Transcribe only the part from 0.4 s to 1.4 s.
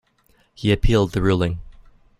He appealed the